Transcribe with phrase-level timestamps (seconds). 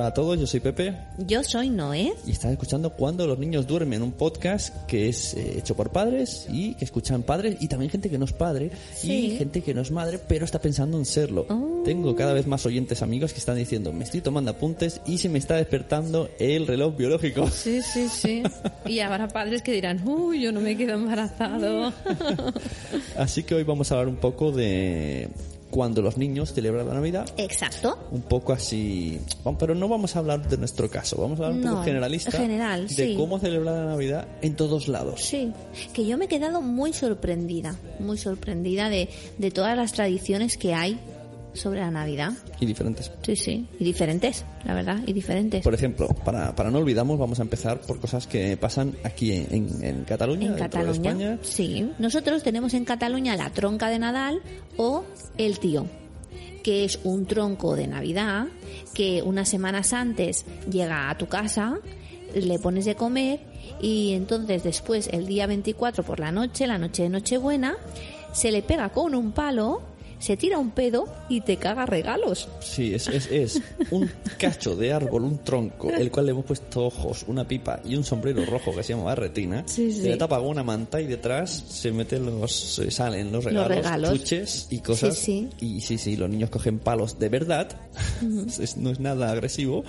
[0.00, 2.14] Hola a todos, yo soy Pepe Yo soy Noé.
[2.26, 6.46] y estás escuchando Cuando los niños duermen, un podcast que es eh, hecho por padres
[6.50, 9.12] y que escuchan padres y también gente que no es padre Sí.
[9.12, 11.44] y gente que no es madre pero está pensando en serlo.
[11.50, 11.82] Oh.
[11.84, 15.28] Tengo cada vez más oyentes amigos que están diciendo me estoy tomando apuntes y se
[15.28, 17.46] me está despertando el reloj biológico.
[17.50, 18.42] Sí, sí, sí.
[18.86, 21.92] Y habrá padres que dirán, uy, yo no me quedo embarazado.
[23.18, 25.28] Así que hoy vamos a hablar un poco de
[25.70, 27.28] cuando los niños celebran la Navidad.
[27.36, 27.98] Exacto.
[28.10, 29.20] Un poco así,
[29.58, 32.32] pero no vamos a hablar de nuestro caso, vamos a hablar un No, poco generalista
[32.32, 33.14] general, de sí.
[33.16, 35.22] cómo celebrar la Navidad en todos lados.
[35.22, 35.52] Sí,
[35.92, 40.74] que yo me he quedado muy sorprendida, muy sorprendida de, de todas las tradiciones que
[40.74, 40.98] hay
[41.54, 42.32] sobre la Navidad.
[42.60, 43.10] Y diferentes.
[43.22, 45.62] Sí, sí, y diferentes, la verdad, y diferentes.
[45.62, 50.04] Por ejemplo, para, para no olvidamos, vamos a empezar por cosas que pasan aquí en,
[50.04, 51.38] Cataluña, En de Cataluña, España.
[51.42, 51.90] sí.
[51.98, 54.40] Nosotros tenemos en Cataluña la tronca de Nadal
[54.76, 55.04] o
[55.38, 55.86] el tío,
[56.62, 58.46] que es un tronco de Navidad
[58.94, 61.78] que unas semanas antes llega a tu casa,
[62.34, 63.40] le pones de comer
[63.80, 67.76] y entonces después el día 24 por la noche, la noche de Nochebuena,
[68.32, 69.82] se le pega con un palo,
[70.20, 72.48] se tira un pedo y te caga regalos.
[72.60, 76.86] Sí, es, es, es un cacho de árbol, un tronco, el cual le hemos puesto
[76.86, 79.64] ojos, una pipa y un sombrero rojo que se llama barretina.
[79.66, 83.68] Sí, le tapa con una manta y detrás se meten los, se salen los regalos,
[83.68, 84.12] regalos.
[84.12, 85.16] chuches y cosas.
[85.16, 87.68] Sí, Y sí, sí, los niños cogen palos de verdad.
[88.76, 89.84] No es nada agresivo.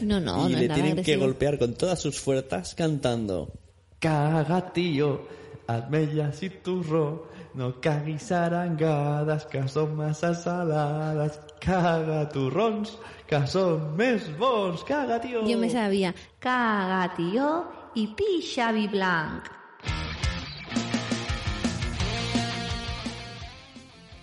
[0.00, 3.52] No, no, y no le es nada tienen que golpear con todas sus fuerzas cantando.
[3.98, 5.22] Caga, tío,
[5.66, 11.40] almellas y turro, no caguis arangadas, que son masas saladas.
[11.58, 14.84] Caga turrons, que son més bons.
[14.84, 15.42] Caga, tío.
[15.48, 19.42] Yo me sabía caga tío y pi Xavi Blanc.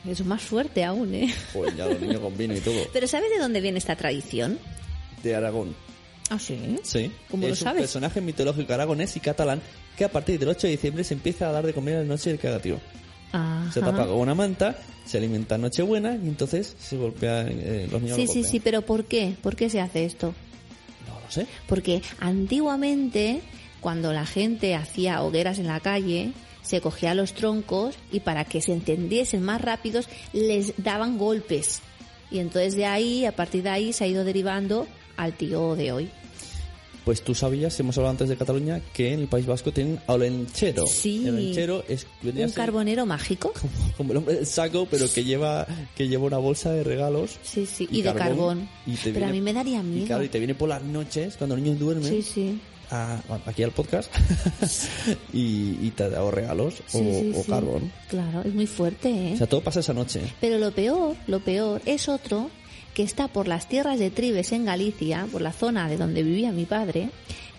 [0.05, 1.33] Es más fuerte aún, ¿eh?
[1.53, 2.75] Pues ya los niños con vino y todo.
[2.91, 4.59] Pero ¿sabes de dónde viene esta tradición?
[5.23, 5.73] De Aragón.
[6.29, 6.77] Ah, sí.
[6.83, 7.11] Sí.
[7.31, 7.81] ¿Cómo es lo un sabes?
[7.83, 9.61] personaje mitológico aragonés y catalán
[9.97, 12.05] que a partir del 8 de diciembre se empieza a dar de comer a la
[12.05, 12.79] noche del cagatío.
[13.33, 13.71] Ajá.
[13.71, 18.01] Se tapa con una manta, se alimenta en Nochebuena y entonces se golpea, eh, los
[18.01, 19.35] niños Sí, lo sí, sí, pero ¿por qué?
[19.41, 20.33] ¿Por qué se hace esto?
[21.07, 21.47] No lo sé.
[21.67, 23.41] Porque antiguamente,
[23.81, 28.61] cuando la gente hacía hogueras en la calle, se cogía los troncos y para que
[28.61, 31.81] se encendiesen más rápidos les daban golpes.
[32.31, 35.91] Y entonces de ahí, a partir de ahí, se ha ido derivando al tío de
[35.91, 36.09] hoy.
[37.05, 40.87] Pues tú sabías, hemos hablado antes de Cataluña, que en el País Vasco tienen olenchero.
[40.87, 41.23] Sí.
[41.27, 43.51] El olenchero es Un carbonero mágico.
[43.61, 47.37] como, como el hombre del saco, pero que lleva que lleva una bolsa de regalos.
[47.43, 48.69] Sí, sí, y, de carbón.
[48.85, 50.05] y te Pero a mí me daría Y miedo.
[50.07, 52.59] claro, y te viene por las noches, cuando los niños duermen, Sí, sí.
[52.89, 54.09] a- aquí al podcast,
[55.33, 57.49] y, y te da o regalos o, Sí, o sí.
[57.49, 57.91] carbón.
[58.09, 59.31] Claro, es muy fuerte, ¿eh?
[59.33, 60.21] O sea, todo pasa esa noche.
[60.39, 62.49] Pero lo peor, lo peor es otro
[62.93, 66.51] que está por las tierras de Tribes en Galicia, por la zona de donde vivía
[66.51, 67.09] mi padre,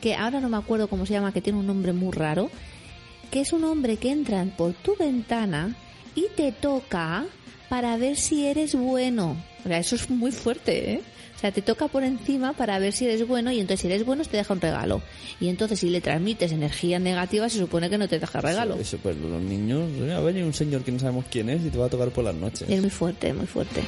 [0.01, 2.51] que ahora no me acuerdo cómo se llama, que tiene un nombre muy raro,
[3.31, 5.75] que es un hombre que entra por tu ventana
[6.15, 7.25] y te toca
[7.69, 9.37] para ver si eres bueno.
[9.65, 11.01] O sea, eso es muy fuerte, ¿eh?
[11.35, 14.07] O sea, te toca por encima para ver si eres bueno y entonces si eres
[14.07, 15.03] bueno te deja un regalo.
[15.41, 18.75] Y entonces si le transmites energía negativa se supone que no te deja regalo.
[18.75, 21.65] Eso, eso, pues los niños, a ver, hay un señor que no sabemos quién es
[21.65, 22.69] y te va a tocar por las noches.
[22.69, 23.83] Es muy fuerte, muy fuerte.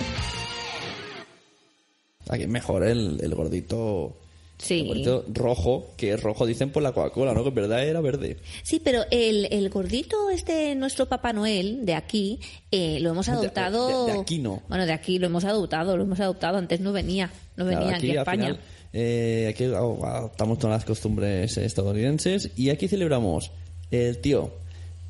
[2.29, 4.17] Aquí es mejor el, el gordito.
[4.59, 4.81] Sí.
[4.81, 7.43] El gordito rojo, que es rojo, dicen por la Coca-Cola, ¿no?
[7.43, 8.39] Que en verdad era verde.
[8.63, 14.07] Sí, pero el, el gordito, este, nuestro Papá Noel de aquí, eh, lo hemos adoptado.
[14.07, 14.63] de- de aquí no.
[14.69, 16.57] Bueno, de aquí lo hemos adoptado, lo hemos adoptado.
[16.57, 18.47] Antes no venía, no venía Claro, aquí, a España.
[18.47, 18.61] final,
[18.95, 23.51] eh, aquí adoptamos todas las costumbres estadounidenses y aquí celebramos
[23.91, 24.51] el tío,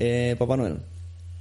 [0.01, 0.79] eh, Papá Noel,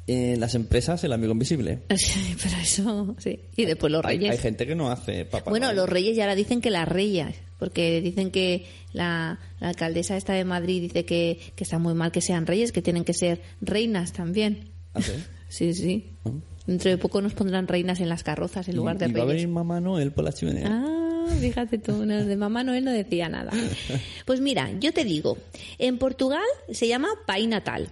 [0.08, 1.80] en las empresas el amigo invisible.
[1.98, 3.40] Sí, pero eso, sí.
[3.56, 4.32] Y después los reyes.
[4.32, 5.78] hay gente que no hace Papá bueno, Noel.
[5.78, 10.34] los reyes ya ahora dicen que las reyes, porque dicen que la, la alcaldesa esta
[10.34, 13.42] de Madrid dice que, que está muy mal que sean reyes, que tienen que ser
[13.62, 14.70] reinas también.
[14.94, 15.12] ¿Ah, sí?
[15.48, 16.10] Sí, sí.
[16.26, 16.32] Ah.
[16.66, 19.26] Dentro de poco nos pondrán reinas en las carrozas en lugar de y va a
[19.26, 19.44] reyes.
[19.44, 20.68] venir Mamá Noel por la chimenea.
[20.68, 23.52] Ah, fíjate tú, no, de mamá Noel no decía nada.
[24.26, 25.38] Pues mira, yo te digo,
[25.78, 26.42] en Portugal
[26.72, 27.90] se llama Pai Natal,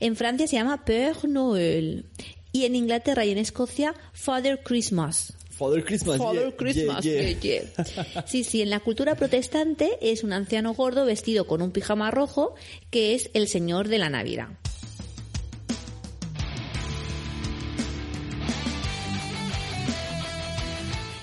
[0.00, 2.06] en Francia se llama Père Noël
[2.52, 5.34] y en Inglaterra y en Escocia Father Christmas.
[5.50, 6.18] Father Christmas.
[6.18, 7.40] Father yeah, Christmas, yeah, yeah.
[7.40, 8.24] yeah, yeah.
[8.26, 12.54] Sí, sí, en la cultura protestante es un anciano gordo vestido con un pijama rojo
[12.90, 14.48] que es el señor de la Navidad.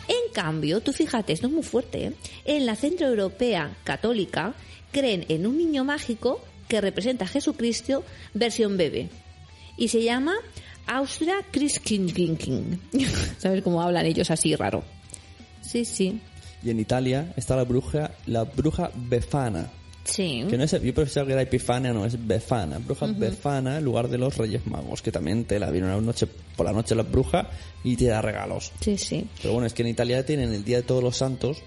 [0.08, 2.14] En cambio, tú fíjate, esto es muy fuerte, ¿eh?
[2.46, 4.54] en la centroeuropea católica
[4.92, 6.42] creen en un niño mágico
[6.72, 9.10] que representa a Jesucristo versión bebé
[9.76, 10.34] y se llama
[10.88, 12.80] Austria Christkindlking.
[13.40, 14.82] ¿Sabes cómo hablan ellos así raro?
[15.62, 16.22] Sí, sí.
[16.64, 19.70] Y en Italia está la bruja, la bruja Befana.
[20.06, 20.46] Sí.
[20.50, 22.78] Que no es, yo pensaba que era Epifania, no, es Befana.
[22.80, 26.26] Bruja Befana en lugar de los Reyes Magos, que también te la viene una noche
[26.56, 27.50] por la noche la bruja
[27.84, 28.72] y te da regalos.
[28.80, 29.28] Sí, sí.
[29.42, 31.58] Pero bueno, es que en Italia tienen el Día de Todos los Santos.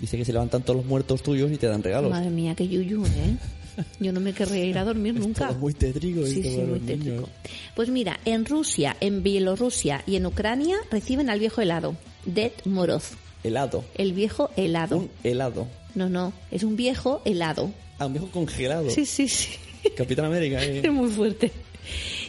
[0.00, 2.10] Dice que se levantan todos los muertos tuyos y te dan regalos.
[2.10, 3.36] Madre mía, qué yuyu, ¿eh?
[4.00, 5.52] Yo no me querría ir a dormir nunca.
[5.52, 6.26] Muy tétrico.
[6.26, 7.28] Sí, sí, muy niños.
[7.74, 11.96] Pues mira, en Rusia, en Bielorrusia y en Ucrania reciben al viejo helado,
[12.26, 13.12] Dead Moroz.
[13.44, 13.84] Helado.
[13.94, 14.98] El viejo helado.
[14.98, 15.66] Un helado.
[15.94, 17.72] No, no, es un viejo helado.
[17.98, 18.88] Ah, un viejo congelado.
[18.90, 19.50] Sí, sí, sí.
[19.96, 20.64] Capitán América.
[20.64, 20.80] eh.
[20.84, 21.50] Es muy fuerte.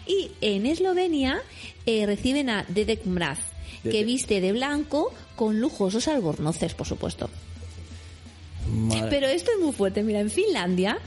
[0.07, 1.41] Y en Eslovenia
[1.85, 3.39] eh, reciben a Dedek Mraz,
[3.83, 7.29] que viste de blanco con lujosos albornoces, por supuesto.
[9.09, 10.03] Pero esto es muy fuerte.
[10.03, 10.97] Mira, en Finlandia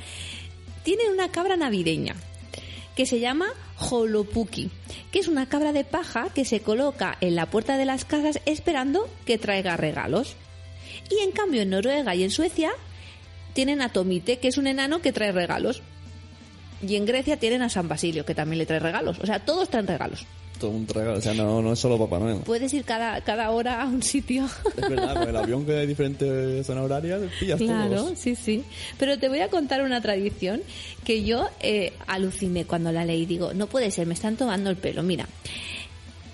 [0.82, 2.14] tienen una cabra navideña
[2.94, 3.46] que se llama
[3.78, 4.70] Holopuki,
[5.12, 8.40] que es una cabra de paja que se coloca en la puerta de las casas
[8.46, 10.36] esperando que traiga regalos.
[11.10, 12.72] Y en cambio en Noruega y en Suecia
[13.52, 15.82] tienen a Tomite, que es un enano que trae regalos.
[16.86, 19.18] Y en Grecia tienen a San Basilio, que también le trae regalos.
[19.20, 20.26] O sea, todos traen regalos.
[20.58, 21.18] Todo un regalo.
[21.18, 22.38] O sea, no, no es solo Papá Noel.
[22.38, 24.48] Puedes ir cada, cada hora a un sitio.
[24.76, 28.18] Es verdad, con el avión que hay diferentes zonas horarias, pillas Claro, todos.
[28.18, 28.64] sí, sí.
[28.98, 30.62] Pero te voy a contar una tradición
[31.04, 33.26] que yo eh, aluciné cuando la leí.
[33.26, 35.02] Digo, no puede ser, me están tomando el pelo.
[35.02, 35.28] Mira,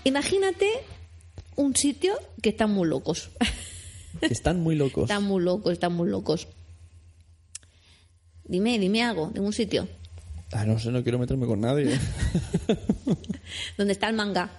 [0.05, 0.69] imagínate
[1.57, 3.31] un sitio que están muy locos.
[4.21, 5.05] Están muy locos.
[5.05, 6.47] están muy locos, están muy locos.
[8.45, 9.89] Dime, dime algo de un sitio
[10.53, 11.99] Ah, no sé, no quiero meterme con nadie.
[13.79, 14.51] donde está el manga.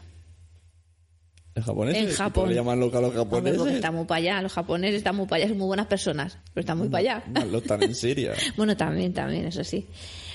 [1.55, 1.95] ¿En japonés?
[1.95, 2.55] En Japón.
[2.79, 3.59] Loca a los Hombre, japoneses.
[3.59, 4.41] porque está muy para allá.
[4.41, 7.45] Los japoneses están muy para allá, son muy buenas personas, pero están muy para allá.
[7.45, 8.33] Lo están en Siria.
[8.57, 9.85] Bueno, también, también, eso sí.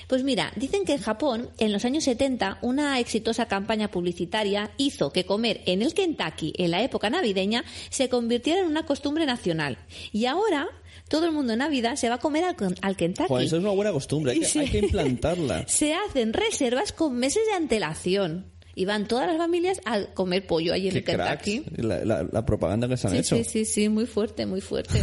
[0.06, 5.12] Pues mira, dicen que en Japón, en los años 70, una exitosa campaña publicitaria hizo
[5.12, 9.76] que comer en el Kentucky en la época navideña se convirtiera en una costumbre nacional.
[10.12, 10.69] Y ahora
[11.08, 13.28] todo el mundo en Navidad se va a comer al, al Kentucky.
[13.28, 14.32] Joder, eso es una buena costumbre.
[14.32, 15.64] Hay que, hay que implantarla.
[15.69, 18.46] Se hacen reservas con meses de antelación.
[18.75, 21.64] Y van todas las familias a comer pollo allí en el Kentucky.
[21.78, 23.37] La, la- la propaganda que se han Sí, hecho.
[23.38, 25.00] sí, sí, sí, muy fuerte, muy fuerte.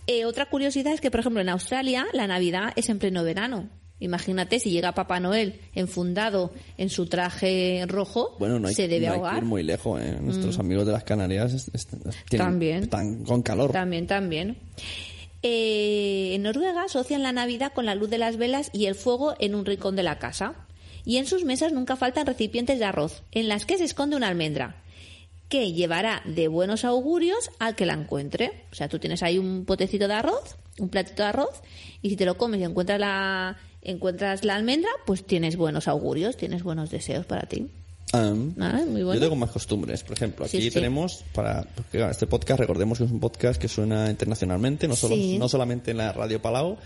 [0.07, 3.69] Eh, otra curiosidad es que, por ejemplo, en Australia la Navidad es en pleno verano.
[4.01, 9.07] Imagínate si llega Papá Noel enfundado en su traje rojo, Bueno, no hay, se debe
[9.07, 9.33] no hay que ahogar.
[9.33, 9.37] Mm.
[9.37, 10.01] ir muy lejos.
[10.01, 10.17] ¿eh?
[10.21, 11.69] Nuestros amigos de las Canarias
[12.29, 12.83] tienen- También.
[12.83, 13.71] están con calor.
[13.71, 14.57] También, también.
[15.41, 19.35] Eh, en Noruega asocian la Navidad con la luz de las velas y el fuego
[19.39, 20.53] en un rincón de la casa.
[21.05, 24.27] Y en sus mesas nunca faltan recipientes de arroz, en las que se esconde una
[24.27, 24.83] almendra,
[25.47, 28.65] que llevará de buenos augurios al que la encuentre.
[28.71, 31.61] O sea, tú tienes ahí un potecito de arroz, un platito de arroz,
[32.01, 36.37] y si te lo comes y encuentras la, encuentras la almendra, pues tienes buenos augurios,
[36.37, 37.67] tienes buenos deseos para ti.
[38.11, 39.13] Ah, Ah, muy bueno.
[39.13, 40.03] Yo tengo más costumbres.
[40.03, 40.71] Por ejemplo, aquí Sí, sí.
[40.71, 45.15] tenemos para porque, este podcast, recordemos que es un podcast que suena internacionalmente, no solo
[45.15, 45.37] Sí.
[45.37, 46.77] no solamente en la radio Palau.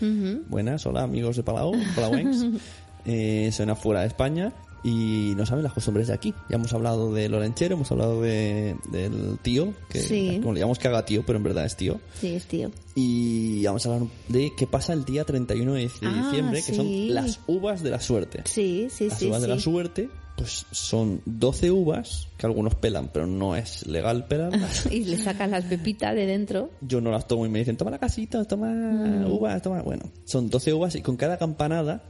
[0.48, 2.44] Buenas, hola amigos de Palau, Palauencs.
[3.06, 4.52] eh, suena fuera de España
[4.84, 6.34] y no saben las costumbres de aquí.
[6.50, 10.38] Ya hemos hablado del olenchero, hemos hablado de, del tío, que Sí.
[10.42, 11.98] como le llamamos que haga tío, pero en verdad es tío.
[12.20, 12.70] Sí, es tío.
[12.94, 16.74] Y vamos a hablar de qué pasa el día 31 de Ah, diciembre, que sí.
[16.74, 18.42] son las uvas de la suerte.
[18.44, 19.26] Sí, sí, Las sí.
[19.26, 19.62] uvas de la sí.
[19.62, 24.86] suerte, pues son 12 uvas, que algunos pelan, pero no es legal pelarlas.
[24.92, 26.70] y le sacan las pepitas de dentro.
[26.82, 29.32] Yo no las tomo y me dicen, toma la casita, toma Mm.
[29.32, 29.80] uvas, toma...
[29.82, 32.02] Bueno, son 12 uvas y con cada campanada,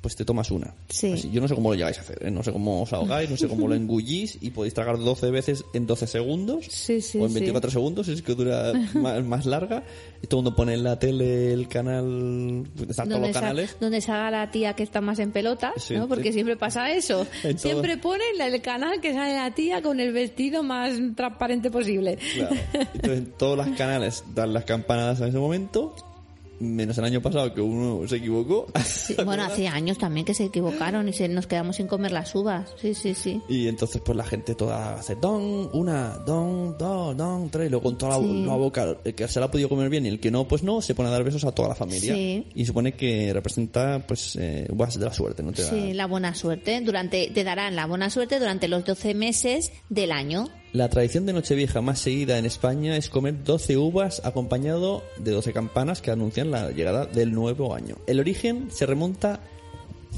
[0.00, 0.74] pues te tomas una.
[0.88, 1.12] Sí.
[1.12, 2.30] Así, yo no sé cómo lo llegáis a hacer, ¿eh?
[2.30, 5.64] no sé cómo os ahogáis, no sé cómo lo engullís y podéis tragar 12 veces
[5.74, 7.34] en 12 segundos Sí, sí, o en sí.
[7.34, 9.82] 24 segundos, es que dura más, más larga.
[10.22, 13.76] Y todo el mundo pone en la tele el canal, están todos los sa- canales.
[13.80, 16.06] donde salga la tía que está más en pelotas, Sí, ¿no?
[16.08, 17.26] Porque siempre pasa eso.
[17.56, 22.18] Siempre ponen el canal que sale la tía con el vestido más transparente posible.
[22.34, 22.56] Claro.
[22.94, 25.94] Entonces, todos los canales dan las campanadas en ese momento,
[26.60, 28.66] menos el año pasado que uno se equivocó.
[28.84, 32.34] Sí, bueno, hace años también que se equivocaron y se, nos quedamos sin comer las
[32.34, 32.70] uvas.
[32.80, 33.40] Sí, sí, sí.
[33.48, 37.84] Y entonces, pues la gente toda hace don, una, don, dos, don, tres, y luego
[37.84, 38.44] con toda la, Sí.
[38.46, 40.62] la boca, el que se la ha podido comer bien y el que no, pues
[40.62, 42.14] no, se pone a dar besos a toda la familia.
[42.14, 42.46] Sí.
[42.54, 45.52] Y supone que representa, pues, eh, uvas de la suerte, ¿no?
[45.52, 46.80] Te da- Sí, la buena suerte.
[46.80, 50.48] Durante, te darán la buena suerte durante los 12 meses del año.
[50.72, 55.54] La tradición de Nochevieja más seguida en España es comer 12 uvas acompañado de 12
[55.54, 57.96] campanas que anuncian la llegada del nuevo año.
[58.06, 59.40] El origen se remonta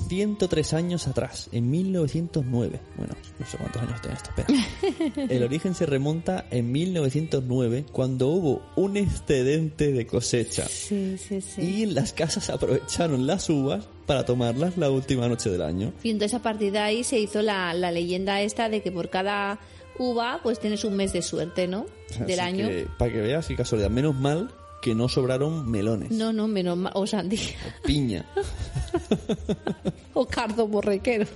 [0.09, 2.81] 103 años atrás, en 1909.
[2.97, 5.27] Bueno, no sé cuántos años tiene esto, espera.
[5.33, 10.67] El origen se remonta en 1909 cuando hubo un excedente de cosecha.
[10.67, 11.63] Sí, sí, sí.
[11.63, 15.93] Y las casas aprovecharon las uvas para tomarlas la última noche del año.
[16.03, 19.11] Y entonces a partir de ahí se hizo la, la leyenda esta de que por
[19.11, 19.61] cada
[20.01, 21.85] uva, pues tienes un mes de suerte, ¿no?
[22.27, 22.69] Del Así año.
[22.69, 23.91] que, para que veas qué casualidad.
[23.91, 24.51] Menos mal
[24.83, 26.11] que no sobraron melones.
[26.11, 26.93] No, no, menos mal.
[26.97, 27.41] O sandía.
[27.85, 28.25] Piña.
[30.15, 31.27] o cardo borrequero.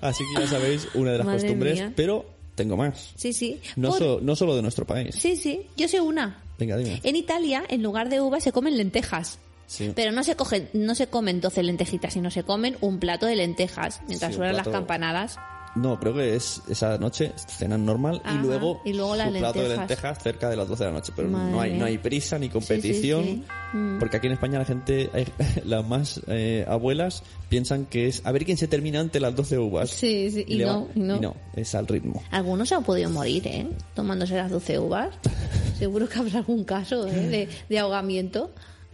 [0.00, 1.92] Así que ya sabéis una de las Madre costumbres, mía.
[1.94, 2.24] pero
[2.54, 3.12] tengo más.
[3.16, 3.60] Sí, sí.
[3.76, 5.14] No, Por- so- no solo de nuestro país.
[5.14, 5.66] Sí, sí.
[5.76, 6.42] Yo sé una.
[6.58, 7.00] Venga, dime.
[7.04, 9.38] En Italia, en lugar de uva, se comen lentejas.
[9.66, 9.92] Sí.
[9.94, 13.36] Pero no se cogen, no se comen 12 lentejitas, sino se comen un plato de
[13.36, 15.36] lentejas mientras Sí, suenan las campanadas.
[15.74, 19.62] No, creo que es esa noche, cenan normal Ajá, y luego, y luego su plato
[19.62, 20.18] de lentejas.
[20.22, 21.12] cerca de las 12 de la noche.
[21.14, 21.78] Pero Madre no hay, mía.
[21.80, 23.24] no hay prisa ni competición.
[23.24, 23.98] sí, Mm.
[23.98, 25.26] Porque aquí en España la gente, hay-
[25.66, 29.58] las más eh, abuelas, piensan que es a ver quién se termina antes las 12
[29.58, 29.90] uvas.
[29.90, 31.34] Sí, sí, y no, va- y no.
[31.54, 32.22] es al ritmo.
[32.30, 33.68] Algunos se han podido morir, ¿eh?
[33.94, 35.10] Tomándose las 12 uvas.
[35.78, 37.12] Seguro que habrá algún caso ¿eh?
[37.28, 38.50] de, de ahogamiento.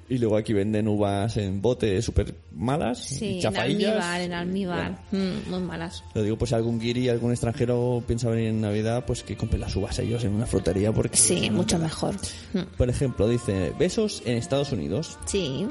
[0.09, 4.99] Y luego aquí venden uvas en bote súper malas, Sí, y en almíbar, en almíbar.
[5.13, 6.05] Mm, muy malas.
[6.15, 9.59] Lo digo, pues si algún guiri, algún extranjero piensa venir en Navidad, pues que compre
[9.59, 11.17] las uvas ellos en una frutería porque...
[11.17, 12.15] Sí, mucho mejor.
[12.53, 15.19] Mm, Por ejemplo, dice, besos en Estados Unidos.
[15.25, 15.67] Sí.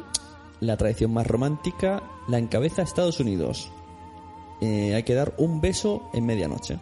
[0.60, 3.70] La tradición más romántica la encabeza Estados Unidos.
[4.62, 6.80] Eh, hay que dar un beso en medianoche.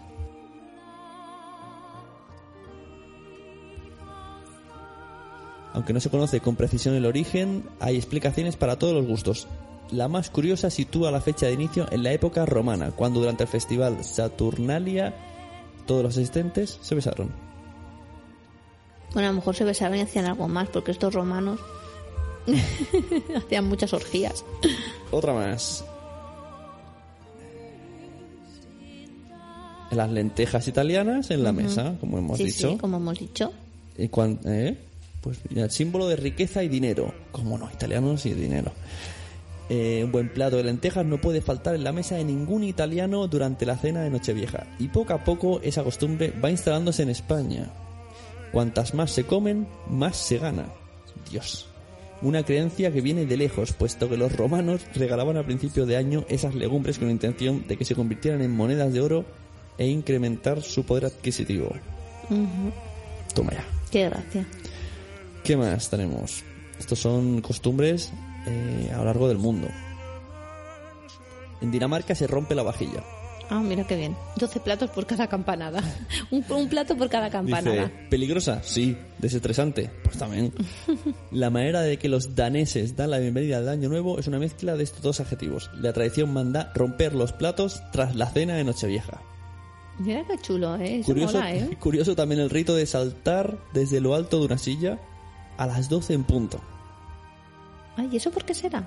[5.74, 9.48] Aunque no se conoce con precisión el origen, hay explicaciones para todos los gustos.
[9.92, 13.50] La más curiosa sitúa la fecha de inicio en la época romana, cuando durante el
[13.50, 15.13] festival Saturnalia
[15.86, 17.32] todos los asistentes se besaron.
[19.13, 21.60] Bueno, a lo mejor se besaban y hacían algo más, porque estos romanos
[23.38, 24.46] hacían muchas orgías.
[25.12, 25.84] Otra más.
[29.92, 32.72] Las lentejas italianas en la mesa, como hemos sí, dicho.
[32.72, 33.51] sí, como hemos dicho.
[33.98, 34.78] Y cuan- ¿eh?
[35.22, 37.13] Pues mira, el símbolo de riqueza y dinero.
[37.32, 37.70] ¿Cómo no?
[37.72, 38.72] Italianos y dinero.
[39.70, 43.28] Eh, un buen plato de lentejas no puede faltar en la mesa de ningún italiano
[43.28, 44.68] durante la cena de Nochevieja.
[44.80, 47.72] Y poco a poco esa costumbre va instalándose en España.
[48.51, 50.66] Cuantas más se comen, más se gana.
[51.30, 51.68] Dios.
[52.22, 56.25] Una creencia que viene de lejos, puesto que los romanos regalaban a principio de año
[56.28, 59.25] esas legumbres con la intención de que se convirtieran en monedas de oro
[59.78, 61.72] e incrementar su poder adquisitivo.
[63.34, 63.66] Toma ya.
[63.90, 64.46] Qué gracia.
[65.43, 66.43] ¿Qué más tenemos?
[66.79, 68.12] Estos son costumbres
[68.48, 69.67] eh, a lo largo del mundo.
[71.62, 73.03] En Dinamarca se rompe la vajilla.
[73.50, 74.15] Ah, mira qué bien.
[74.38, 75.83] 12 platos por cada campanada.
[76.31, 77.88] un, un plato por cada campanada.
[77.88, 78.63] Dice, ¿peligrosa?
[78.63, 78.95] Sí.
[79.17, 79.89] ¿Desestresante?
[80.03, 80.53] Pues también.
[81.31, 84.77] La manera de que los daneses dan la bienvenida al año nuevo es una mezcla
[84.77, 85.69] de estos dos adjetivos.
[85.74, 89.21] La tradición manda romper los platos tras la cena de Nochevieja.
[90.00, 91.00] Mira qué chulo, ¿eh?
[91.00, 91.77] Eso Curioso, mola, ¿eh?
[91.79, 95.00] curioso también el rito de saltar desde lo alto de una silla
[95.62, 96.60] a las 12 en punto.
[97.96, 98.84] Ay, ¿y eso por qué será?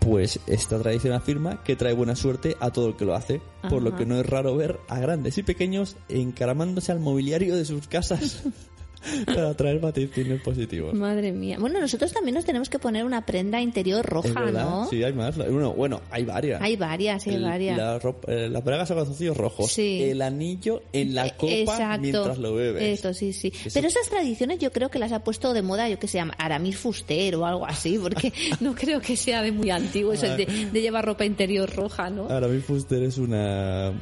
[0.00, 3.82] Pues esta tradición afirma que trae buena suerte a todo el que lo hace, por
[3.82, 7.86] lo que no es raro ver a grandes y pequeños encaramándose al mobiliario de sus
[7.86, 8.42] casas
[9.26, 10.94] para traer vaticinios positivos.
[10.94, 11.56] Madre mía.
[11.58, 14.50] Bueno, nosotros también nos tenemos que poner una prenda interior ¿Es roja?
[14.50, 14.86] ¿no?
[14.88, 15.36] Sí, hay más.
[15.36, 16.60] Bueno, bueno, hay varias.
[16.62, 17.76] Hay varias, hay varias.
[17.76, 19.72] la ropa- eh, las bragas a calzoncillos rojos.
[19.72, 20.02] Sí.
[20.02, 22.00] El anillo en la Eh, copa Exacto.
[22.00, 22.82] mientras lo bebes.
[22.82, 23.48] Esto, sí, sí.
[23.64, 26.20] Eso- Pero esas tradiciones yo creo que las ha puesto de moda, yo que sé,
[26.38, 30.46] Aramis Fuster o algo así, porque no creo que sea de muy antiguo eso de,
[30.72, 32.28] de llevar ropa interior roja, ¿no?
[32.28, 33.92] Ahora mi Fuster es una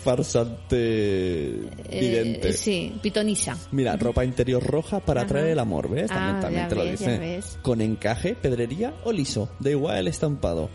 [0.00, 2.48] farsante vidente.
[2.50, 3.56] Eh, sí, pitonisa.
[3.72, 5.26] Mira, ropa interior roja para Ajá.
[5.28, 6.08] atraer el amor, ¿ves?
[6.08, 7.40] También, Ah, también te lo dice.
[7.62, 9.48] Con encaje, pedrería o liso.
[9.58, 10.68] Da igual el estampado.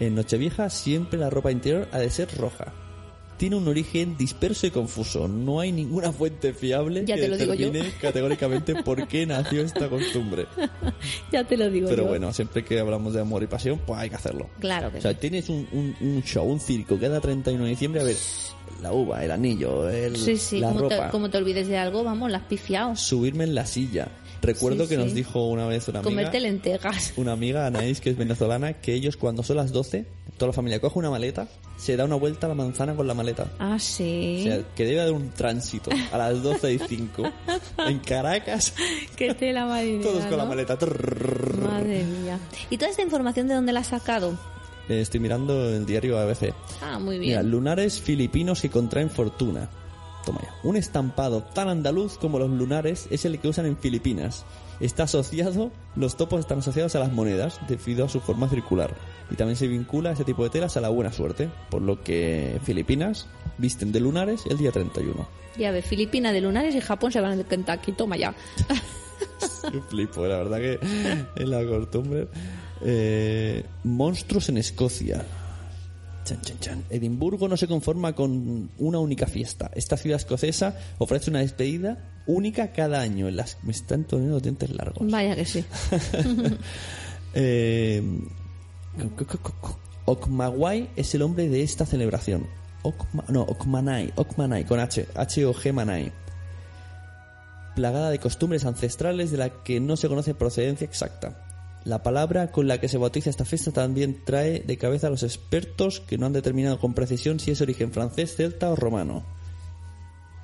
[0.00, 2.72] En Nochevieja siempre la ropa interior ha de ser roja.
[3.36, 5.28] Tiene un origen disperso y confuso.
[5.28, 7.66] No hay ninguna fuente fiable Ya que te lo digo yo.
[7.70, 10.46] determine categóricamente por qué nació esta costumbre.
[11.32, 12.08] Ya te lo digo Pero yo.
[12.08, 14.48] bueno, siempre que hablamos de amor y pasión, pues hay que hacerlo.
[14.58, 15.18] Claro que O sea, sí.
[15.20, 18.16] tienes un, un, un show, un circo cada 31 de diciembre, a ver,
[18.82, 21.76] la uva, el anillo, el, Sí, sí, la como te, ropa, como te olvides de
[21.78, 22.96] algo, vamos, las pifiao.
[22.96, 24.08] subirme en la silla.
[24.40, 27.12] Recuerdo Sí, que nos dijo una vez una amiga, Comerte lentejas.
[27.16, 30.06] una amiga, Anaís, que es venezolana, que ellos cuando son las 12,
[30.36, 33.14] toda la familia coge una maleta, se da una vuelta a la manzana con la
[33.14, 33.48] maleta.
[33.58, 34.42] Ah, O sí.
[34.44, 37.22] sea, que debe haber un tránsito a las 12 y 5
[37.88, 38.74] en Caracas,
[39.16, 40.78] Qué tela marinera, todos con la maleta.
[41.60, 42.38] Madre mía.
[42.70, 44.38] ¿Y toda esta información de dónde la has sacado?
[44.88, 46.54] Eh, Estoy mirando el diario ABC.
[46.82, 47.50] Ah, muy Mira, bien.
[47.50, 49.68] lunares filipinos que contraen fortuna.
[50.24, 50.54] Toma ya.
[50.62, 54.44] Un estampado tan andaluz como los lunares es el que usan en Filipinas.
[54.80, 58.94] Está asociado, los topos están asociados a las monedas debido a su forma circular.
[59.30, 62.60] Y también se vincula ese tipo de telas a la buena suerte, por lo que
[62.64, 63.26] Filipinas
[63.58, 65.26] visten de lunares el día 31.
[65.56, 67.92] Ya ves, Filipina de lunares y Japón se van al Kentucky.
[67.92, 68.34] Toma ya.
[69.72, 70.78] Yo flipo, la verdad que
[71.36, 72.28] es la costumbre.
[72.84, 75.24] Eh, monstruos en Escocia.
[76.24, 76.84] Chan, chan, chan.
[76.90, 79.70] Edimburgo no se conforma con una única fiesta.
[79.74, 83.28] Esta ciudad escocesa ofrece una despedida única cada año.
[83.28, 83.56] En las...
[83.62, 85.10] Me están poniendo dientes largos.
[85.10, 85.64] Vaya que sí.
[87.34, 88.02] Eh,
[90.06, 92.46] Okmawai es el hombre de esta celebración.
[92.82, 96.12] Okma- no, Okmanai, Okmanai, con H, H-O-G Manai.
[97.76, 101.47] Plagada de costumbres ancestrales de la que no se conoce procedencia exacta.
[101.84, 105.22] La palabra con la que se bautiza esta fiesta también trae de cabeza a los
[105.22, 109.24] expertos que no han determinado con precisión si es origen francés, celta o romano.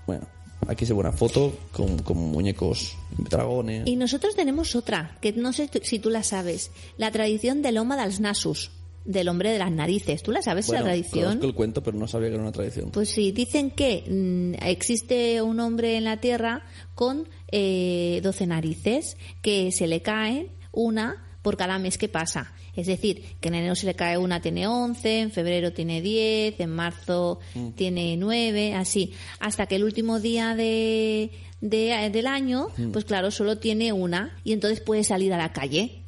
[0.07, 0.27] Bueno,
[0.69, 3.87] aquí se ve una foto con, con muñecos dragones.
[3.87, 6.71] Y nosotros tenemos otra, que no sé si tú la sabes.
[6.97, 8.71] La tradición del Homa dels Nasus,
[9.05, 10.23] del hombre de las narices.
[10.23, 11.25] ¿Tú la sabes Bueno, esa tradición?
[11.25, 12.91] conozco el cuento, pero no sabía que era una tradición.
[12.91, 16.63] Pues sí, dicen que mm, existe un hombre en la Tierra
[16.95, 22.53] con eh, 12 narices que se le caen una por cada mes que pasa.
[22.75, 26.59] Es decir, que en enero se le cae una, tiene 11, en febrero tiene 10,
[26.61, 27.39] en marzo
[27.77, 29.13] tiene 9, así.
[29.41, 34.53] Hasta que el último día de, de- del año, pues claro, solo tiene una y
[34.53, 36.01] entonces puede salir a la calle.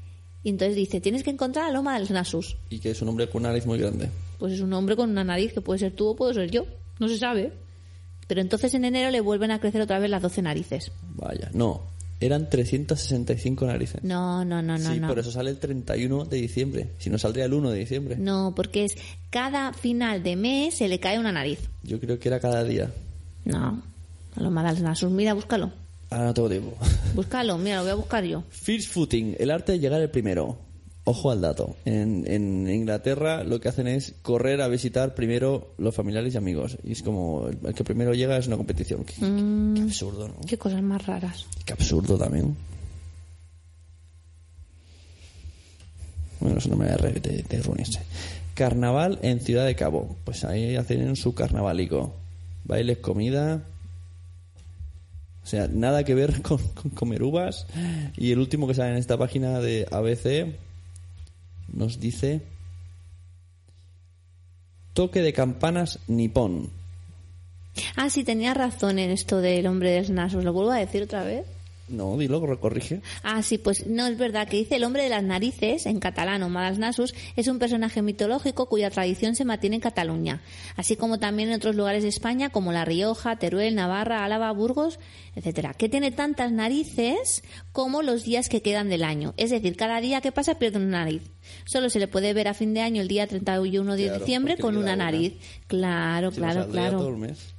[0.42, 2.56] Y entonces dice, tienes que encontrar a Loma de los Nasus.
[2.70, 4.08] Y que es un hombre con una nariz muy grande.
[4.38, 6.64] Pues es un hombre con una nariz que puede ser tú o puedo ser yo.
[6.99, 7.52] No se sabe.
[8.28, 10.90] Pero entonces en enero le vuelven a crecer otra vez las 12 narices.
[11.14, 11.82] Vaya, no.
[12.18, 14.02] Eran 365 narices.
[14.02, 15.08] No, no, no, no, sí, no.
[15.08, 16.90] por eso sale el 31 de diciembre.
[16.99, 18.16] Si no, saldría el 1 de diciembre.
[18.16, 18.96] No, porque es
[19.30, 21.58] cada final de mes se le cae una nariz.
[21.82, 22.90] Yo creo que era cada día.
[23.44, 23.82] No.
[24.35, 25.11] A los malas nasus.
[25.11, 25.73] Mira, búscalo.
[26.11, 26.76] Ahora no tengo tiempo.
[27.14, 28.44] Búscalo, mira, lo voy a buscar yo.
[28.50, 30.58] First footing, el arte de llegar el primero.
[31.08, 31.76] Ojo al dato.
[31.84, 36.78] En, en Inglaterra lo que hacen es correr a visitar primero los familiares y amigos.
[36.82, 39.04] Y es como el, que primero llega es una competición.
[39.04, 40.34] Qué, qué- qué absurdo, ¿no?
[40.48, 41.46] Qué cosas más raras.
[41.64, 42.56] Qué absurdo también.
[46.40, 48.00] Bueno, eso no me voy a re- de, de reunirse.
[48.54, 50.16] Carnaval en Ciudad de Cabo.
[50.25, 52.14] Pues ahí hacen su carnavalico.
[52.64, 53.62] Bailes, comida.
[55.45, 57.66] O sea, nada que ver con, con comer uvas.
[58.16, 60.56] Y el último que sale en esta página de ABC
[61.73, 62.43] nos dice...
[64.93, 66.71] Toque de campanas nipón.
[67.97, 70.43] Ah, sí, tenía razón en esto del hombre de los nasos.
[70.43, 71.45] ¿Lo vuelvo a decir otra vez?
[71.89, 73.00] No, dilo, corrige.
[73.23, 76.43] Ah, sí, pues no es verdad que dice el hombre de las narices, en catalán
[76.43, 80.43] o Malas Nasus, es un personaje mitológico cuya tradición se mantiene en Cataluña,
[80.75, 84.99] así como también en otros lugares de España como La Rioja, Teruel, Navarra, Álava, Burgos,
[85.36, 89.32] etcétera, que tiene tantas narices como los días que quedan del año.
[89.36, 91.22] Es decir, cada día que pasa pierde una nariz.
[91.66, 94.56] Solo se le puede ver a fin de año el día 31 de Claro, diciembre
[94.56, 95.04] con una una.
[95.04, 95.34] nariz.
[95.68, 96.99] Claro, claro, claro.
[96.99, 97.54] todo el mes.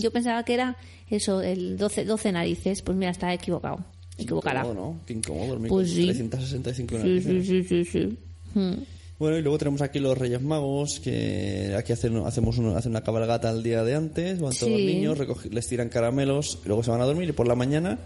[0.00, 0.76] Yo pensaba que era
[1.10, 2.82] eso, el 12, 12 narices.
[2.82, 3.84] Pues mira, está equivocado.
[4.18, 4.60] Equivocada.
[4.60, 5.00] Incómodo, ¿no?
[5.06, 6.04] Qué incómodo dormir Pues con sí.
[6.06, 7.46] 365 Sí, narices.
[7.46, 8.18] sí, sí, sí, sí.
[8.58, 8.74] Mm.
[9.18, 13.02] Bueno, y luego tenemos aquí los Reyes Magos, que aquí hacen, hacemos una, hacen una
[13.02, 15.18] cabalgata el día de antes, van todos los niños,
[15.50, 17.98] les tiran caramelos, y luego se van a dormir y por la mañana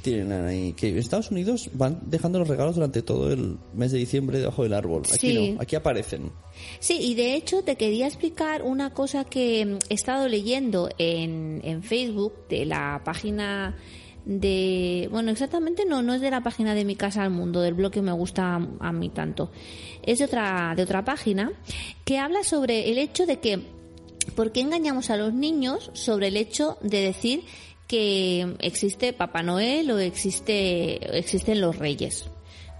[0.00, 3.98] tienen ahí que en Estados Unidos van dejando los regalos durante todo el mes de
[3.98, 5.02] diciembre debajo del árbol.
[5.12, 5.50] Aquí Sí.
[5.52, 6.30] no, aquí aparecen.
[6.78, 11.60] Sí, y de hecho te quería explicar una cosa que mm, he estado leyendo en,
[11.64, 13.76] en Facebook de la página
[14.28, 15.08] de...
[15.10, 17.90] Bueno, exactamente no, no es de la página de Mi Casa al Mundo, del blog
[17.90, 19.50] que me gusta a, mí tanto.
[20.02, 21.50] Es de otra, de otra página
[22.04, 23.78] que habla sobre el hecho de que...
[24.36, 27.44] ¿Por qué engañamos a los niños sobre el hecho de decir
[27.86, 32.26] que existe Papá Noel o existe, existen los reyes?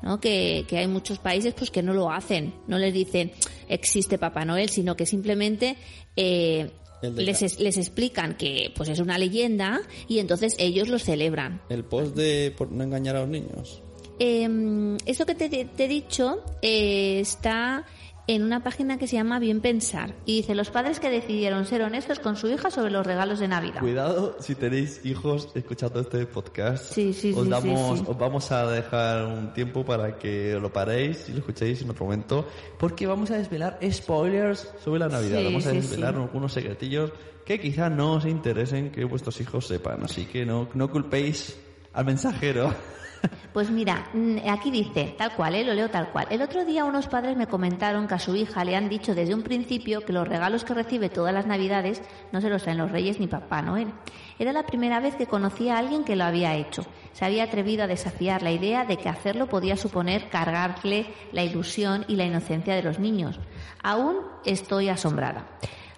[0.03, 0.21] ¿no?
[0.21, 3.33] Que, que hay muchos países pues que no lo hacen, no les dicen
[3.69, 5.77] existe Papá Noel, sino que simplemente
[6.17, 6.71] eh,
[7.03, 11.61] les, les explican que pues es una leyenda y entonces ellos lo celebran.
[11.69, 13.83] El post de por no engañar a los niños.
[14.21, 17.87] Eh, esto que te, te he dicho eh, está
[18.29, 21.81] en una página que se llama Bien Pensar y dice los padres que decidieron ser
[21.81, 23.81] honestos con su hija sobre los regalos de Navidad.
[23.81, 26.93] Cuidado si tenéis hijos escuchando este podcast.
[26.93, 31.27] Sí, sí, os sí, damos, os vamos a dejar un tiempo para que lo paréis
[31.31, 32.47] y lo escuchéis en otro momento,
[32.79, 35.43] porque vamos a desvelar spoilers sobre la Navidad.
[35.43, 37.11] Vamos a desvelar algunos secretillos
[37.47, 41.57] que quizá no os interesen que vuestros hijos sepan, así que no, no culpéis
[41.95, 42.75] al mensajero.
[43.53, 45.65] Pues mira, mm, aquí dice, tal cual, ¿eh?
[45.65, 46.27] lo leo tal cual.
[46.31, 49.35] El otro día unos padres me comentaron que a su hija le han dicho desde
[49.35, 52.93] un principio que los regalos que recibe todas las navidades no se los traen los
[52.93, 53.89] reyes ni Papá Noel.
[54.39, 56.85] Era la primera vez que conocía a alguien que lo había hecho.
[57.13, 62.05] Se había atrevido a desafiar la idea de que hacerlo podía suponer cargarle la ilusión
[62.07, 63.41] y la inocencia de los niños.
[63.83, 65.47] Aún estoy asombrada.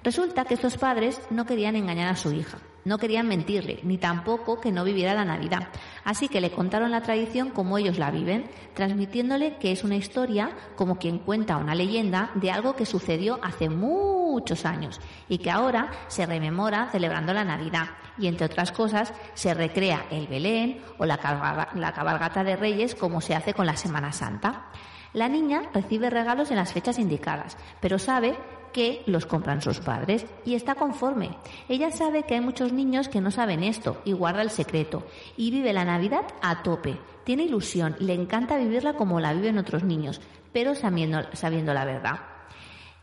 [0.02, 4.58] Resulta que estos padres no querían engañar a su hija, no querían mentirle, ni tampoco
[4.58, 5.68] que no viviera la Navidad.
[6.04, 10.52] Así que le contaron la tradición como ellos la viven, transmitiéndole que es una historia
[10.74, 15.90] como quien cuenta una leyenda de algo que sucedió hace muchos años y que ahora
[16.08, 17.90] se rememora celebrando la Navidad.
[18.16, 23.34] Y entre otras cosas, se recrea el Belén o la, cabalgata de Reyes como se
[23.34, 24.70] hace con la Semana Santa.
[25.12, 28.38] La niña recibe regalos en las fechas indicadas, pero sabe
[28.72, 31.36] que los compran sus padres y está conforme.
[31.68, 35.06] Ella sabe que hay muchos niños que no saben esto y guarda el secreto
[35.36, 36.98] y vive la Navidad a tope.
[37.24, 40.20] Tiene ilusión, le encanta vivirla como la viven otros niños,
[40.52, 42.39] pero sabiendo, sabiendo la verdad.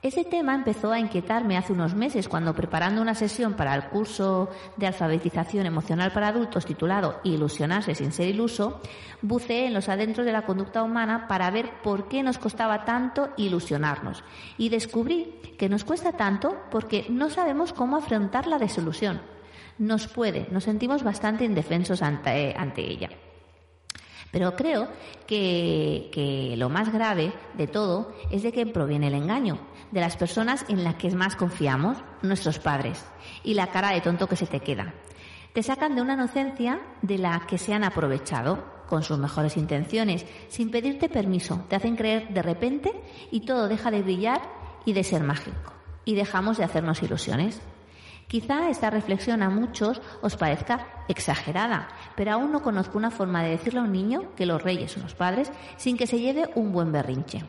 [0.04, 4.48] Ese tema empezó a inquietarme hace unos meses cuando preparando una sesión para el curso
[4.76, 8.80] de alfabetización emocional para adultos titulado Ilusionarse sin ser iluso,
[9.24, 13.30] buceé en los adentros de la conducta humana para ver por qué nos costaba tanto
[13.38, 14.24] ilusionarnos
[14.60, 19.20] y descubrí que nos cuesta tanto porque no sabemos cómo afrontar la desilusión.
[19.80, 23.10] Nos puede, nos sentimos bastante indefensos ante, ante ella.
[24.32, 24.88] Pero creo
[25.26, 29.60] que, que, lo más grave de todo es de que proviene el engaño
[29.92, 33.06] de las personas en las que más confiamos, nuestros padres,
[33.44, 34.94] y la cara de tonto que se te queda.
[35.54, 40.26] Te sacan de una inocencia de la que se han aprovechado con sus mejores intenciones,
[40.50, 41.66] sin pedirte permiso.
[41.70, 42.92] Te hacen creer de repente
[43.32, 44.42] y todo deja de brillar
[44.86, 45.74] y de ser mágico.
[46.06, 47.60] Y dejamos de hacernos ilusiones.
[48.28, 51.88] Quizá esta reflexión a muchos os parezca exagerada,
[52.18, 55.04] pero aún no conozco una forma de decirle a un niño que los reyes son
[55.04, 57.46] los padres sin que se lleve un buen berrinche.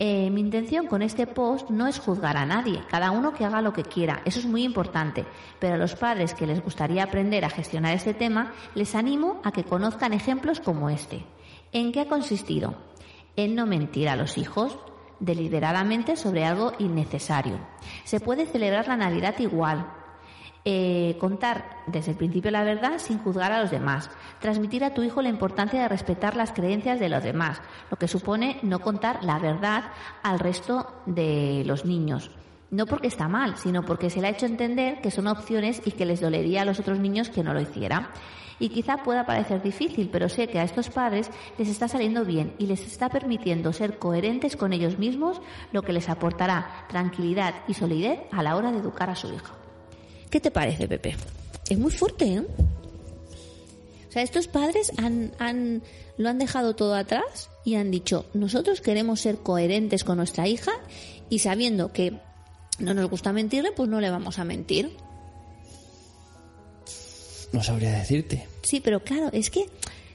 [0.00, 3.62] Eh, mi intención con este post no es juzgar a nadie, cada uno que haga
[3.62, 5.24] lo que quiera, eso es muy importante,
[5.58, 9.50] pero a los padres que les gustaría aprender a gestionar este tema, les animo a
[9.50, 11.24] que conozcan ejemplos como este.
[11.72, 12.76] ¿En qué ha consistido?
[13.34, 14.78] En no mentir a los hijos
[15.20, 17.58] deliberadamente sobre algo innecesario.
[18.04, 19.86] Se puede celebrar la Navidad igual,
[20.64, 25.02] eh, contar desde el principio la verdad sin juzgar a los demás, transmitir a tu
[25.02, 29.24] hijo la importancia de respetar las creencias de los demás, lo que supone no contar
[29.24, 29.84] la verdad
[30.22, 32.30] al resto de los niños.
[32.70, 35.92] No porque está mal, sino porque se le ha hecho entender que son opciones y
[35.92, 38.10] que les dolería a los otros niños que no lo hiciera.
[38.60, 42.54] Y quizá pueda parecer difícil, pero sé que a estos padres les está saliendo bien
[42.58, 45.40] y les está permitiendo ser coherentes con ellos mismos,
[45.72, 49.54] lo que les aportará tranquilidad y solidez a la hora de educar a su hijo.
[50.28, 51.16] ¿Qué te parece, Pepe?
[51.70, 52.46] Es muy fuerte, ¿eh?
[54.08, 55.82] O sea, estos padres han, han,
[56.16, 60.72] lo han dejado todo atrás y han dicho, nosotros queremos ser coherentes con nuestra hija
[61.28, 62.18] y sabiendo que
[62.78, 64.96] no nos gusta mentirle, pues no le vamos a mentir.
[67.52, 68.46] No sabría decirte.
[68.62, 69.66] Sí, pero claro, es que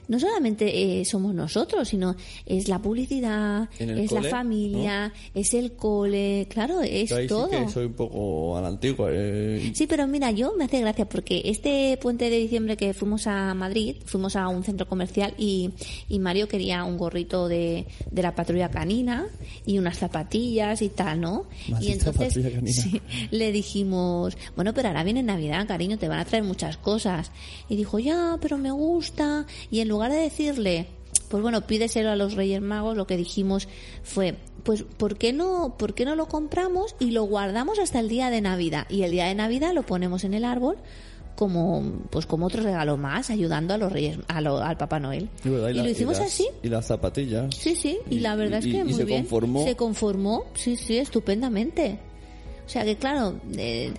[0.08, 6.46] no solamente eh, somos nosotros, sino es la publicidad, es la familia, es el cole,
[6.50, 7.50] claro, es todo.
[7.50, 9.08] Sí que soy un poco a la antigua.
[9.12, 9.72] Eh.
[9.74, 13.54] Sí, pero mira, yo me hace gracia porque este puente de diciembre que fuimos a
[13.54, 15.70] Madrid, fuimos a un centro comercial y,
[16.08, 19.26] y Mario quería un gorrito de, de la patrulla canina
[19.66, 21.46] y unas zapatillas y tal, ¿no?
[21.80, 22.36] y entonces
[23.30, 27.30] le dijimos, bueno, pero ahora viene Navidad, cariño, te van a traer muchas cosas.
[27.68, 29.46] Y dijo, ya, pero me gusta.
[29.70, 30.86] Y en lugar de decirle,
[31.28, 33.68] pues bueno, pídeselo a los Reyes Magos, lo que dijimos
[34.02, 38.08] fue, pues ¿por qué no, por qué no lo compramos y lo guardamos hasta el
[38.08, 38.86] día de Navidad?
[38.90, 40.76] Y el día de Navidad lo ponemos en el árbol
[41.36, 45.28] como pues como otro regalo más ayudando a los reyes al Papá Noel.
[45.44, 46.48] Y, lo hicimos así.
[46.62, 47.54] y las zapatillas.
[47.54, 49.22] Sí sí y, la verdad es que muy se bien.
[49.22, 49.64] conformó.
[49.64, 51.98] Se conformó sí sí estupendamente.
[52.66, 53.92] O sea que claro eh,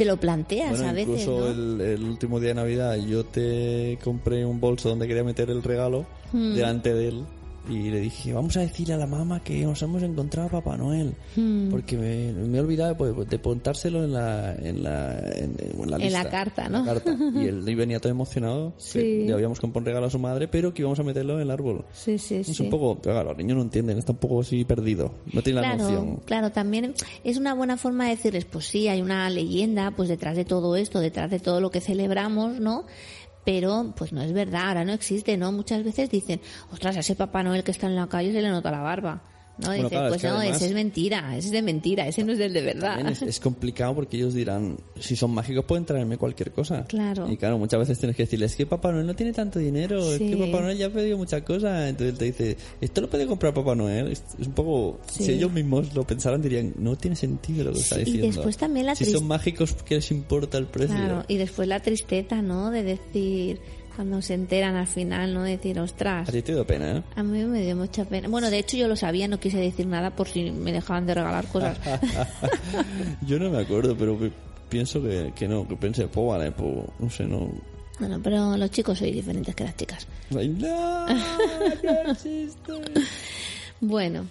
[0.00, 1.20] te lo planteas a veces.
[1.20, 5.62] Incluso el, último día de Navidad yo te compré un bolso donde quería meter el
[5.62, 6.54] regalo hmm.
[6.54, 7.24] delante de él
[7.68, 10.76] y le dije, vamos a decirle a la mamá que nos hemos encontrado a Papá
[10.76, 11.14] Noel.
[11.36, 11.68] Hmm.
[11.70, 16.12] Porque me, me, he olvidado de, de pontárselo en la, en la, en, la, en
[16.12, 16.84] la carta, ¿no?
[17.40, 18.72] Y él venía todo emocionado.
[18.78, 19.24] Sí.
[19.26, 21.50] le habíamos comprado un regalo a su madre, pero que íbamos a meterlo en el
[21.50, 21.84] árbol.
[21.92, 22.62] Sí, sí, es sí.
[22.62, 25.12] un poco, claro, los niños no entienden, está un poco así perdido.
[25.32, 26.16] No tiene la noción.
[26.24, 26.94] Claro, también
[27.24, 30.76] es una buena forma de decirles, pues sí, hay una leyenda, pues detrás de todo
[30.76, 32.84] esto, detrás de todo lo que celebramos, ¿no?
[33.44, 35.52] Pero pues no es verdad, ahora no existe, ¿no?
[35.52, 36.40] Muchas veces dicen,
[36.72, 39.22] ostras, a ese Papá Noel que está en la calle se le nota la barba.
[39.60, 39.72] ¿No?
[39.72, 42.62] Dice, pues no, ese es mentira, ese es de mentira, ese no es del de
[42.62, 43.00] verdad.
[43.22, 46.84] Es, complicado porque ellos dirán, si son mágicos pueden traerme cualquier cosa.
[46.84, 47.30] Claro.
[47.30, 50.12] Y claro, muchas veces tienes que decirles, es que Papá Noel no tiene tanto dinero,
[50.12, 51.88] es que Papá Noel ya ha pedido muchas cosas.
[51.88, 54.12] Entonces él te dice, esto lo puede comprar Papá Noel.
[54.12, 57.98] Es, un poco, si ellos mismos lo pensaran dirían, no tiene sentido lo que está
[57.98, 58.26] diciendo.
[58.26, 60.96] Y después también la Si son mágicos, ¿qué les importa el precio?
[60.96, 62.70] Claro, y después la tristeza, ¿no?
[62.70, 63.60] De decir
[63.96, 65.42] Cuando se enteran al final, ¿no?
[65.42, 66.28] Decir, ostras.
[66.28, 67.02] A ti te dio pena, ¿eh?
[67.16, 68.28] A mí me dio mucha pena.
[68.28, 71.14] Bueno, de hecho yo lo sabía, no quise decir nada por si me dejaban de
[71.14, 71.78] regalar cosas.
[73.26, 74.32] Yo no me acuerdo, pero pi-
[74.68, 77.50] pienso que, que no, que pensé, pues vale, pues no sé, no.
[77.98, 80.06] bueno, pero los chicos sois diferentes que las chicas.
[80.34, 81.06] Ay, no.
[83.80, 84.26] Bueno,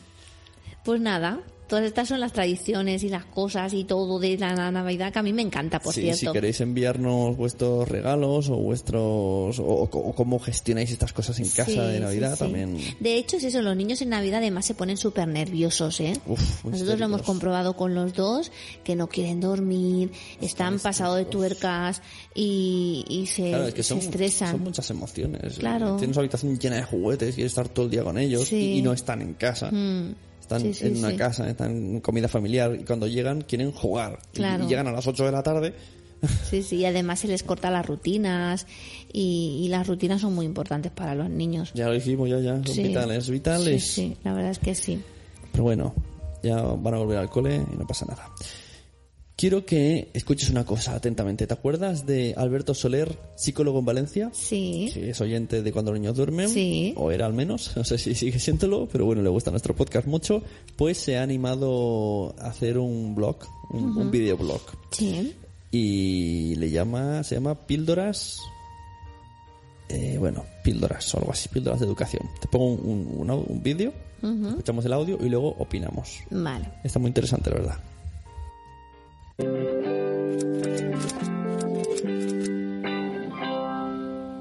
[0.83, 5.13] pues nada, todas estas son las tradiciones y las cosas y todo de la Navidad
[5.13, 6.19] que a mí me encanta, por Sí, cierto.
[6.19, 11.77] si queréis enviarnos vuestros regalos o vuestros o, cómo gestionáis estas cosas en casa Sí,
[11.79, 12.39] de Navidad sí.
[12.39, 12.77] también.
[12.99, 16.13] De hecho, es eso, los niños en Navidad además se ponen súper nerviosos, ¿eh?
[16.25, 18.51] Uf, Nosotros lo hemos comprobado con los dos,
[18.83, 22.01] que no quieren dormir, están pasados de tuercas
[22.35, 24.51] y, y se, Claro, es que se son, estresan.
[24.51, 25.57] son muchas emociones.
[25.59, 25.97] Claro.
[25.97, 28.93] Tienes una habitación llena de juguetes, quieres estar todo el día con ellos y no
[28.93, 29.69] están en casa.
[29.71, 31.15] Mm, Están Sí, sí, en una sí.
[31.15, 34.19] casa, están en comida familiar y cuando llegan quieren jugar.
[34.33, 34.65] Claro.
[34.65, 35.73] Y, llegan a las 8 de la tarde.
[36.49, 38.67] Sí, sí, y además se les corta las rutinas
[39.13, 41.71] y, y las rutinas son muy importantes para los niños.
[41.73, 42.61] Ya lo dijimos, ya, ya.
[42.65, 43.83] Son vitales, vitales.
[43.83, 45.01] Sí, sí, la verdad es que sí.
[45.51, 45.93] Pero bueno,
[46.43, 48.29] ya van a volver al cole y no pasa nada.
[49.39, 51.47] Quiero que escuches una cosa atentamente.
[51.47, 54.29] ¿Te acuerdas de Alberto Soler, psicólogo en Valencia?
[54.33, 56.49] Sí, Que es oyente de cuando los niños duermen.
[56.49, 56.93] Sí.
[56.97, 57.71] O era al menos.
[57.77, 60.43] No sé si sigue siéndolo, pero bueno, le gusta nuestro podcast mucho.
[60.75, 63.37] Pues se ha animado a hacer un blog,
[63.71, 64.59] un, un videoblog.
[64.91, 65.33] sí.
[65.71, 68.39] Y le llama, se llama Píldoras.
[69.87, 72.23] eh, bueno, píldoras o algo así, píldoras de educación.
[72.41, 73.93] Te pongo un, un, un au- un vídeo,
[74.49, 76.17] escuchamos el audio y luego opinamos.
[76.29, 76.65] Vale.
[76.83, 77.79] Está muy interesante, la verdad.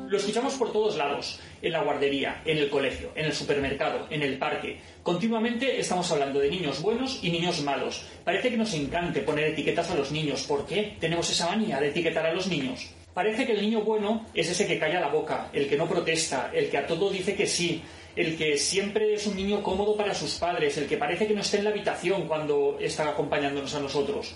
[0.08, 4.22] Lo escuchamos por todos lados, en la guardería, en el colegio, en el supermercado, en
[4.22, 4.80] el parque.
[5.04, 8.06] Continuamente estamos hablando de niños buenos y niños malos.
[8.24, 10.42] Parece que nos encante poner etiquetas a los niños.
[10.42, 12.90] ¿Por qué tenemos esa manía de etiquetar a los niños?
[13.14, 16.50] Parece que el niño bueno es ese que calla la boca, el que no protesta,
[16.52, 17.82] el que a todo dice que sí,
[18.16, 21.42] el que siempre es un niño cómodo para sus padres, el que parece que no
[21.42, 24.34] está en la habitación cuando está acompañándonos a nosotros.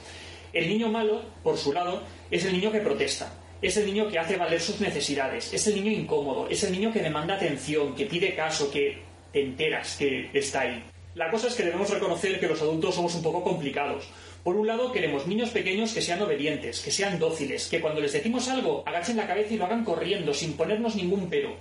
[0.53, 4.19] El niño malo, por su lado, es el niño que protesta, es el niño que
[4.19, 8.07] hace valer sus necesidades, es el niño incómodo, es el niño que demanda atención, que
[8.07, 8.99] pide caso, que
[9.33, 10.85] te enteras que está ahí.
[11.15, 14.09] La cosa es que debemos reconocer que los adultos somos un poco complicados.
[14.43, 18.12] Por un lado, queremos niños pequeños que sean obedientes, que sean dóciles, que cuando les
[18.12, 21.57] decimos algo agachen la cabeza y lo hagan corriendo, sin ponernos ningún pero.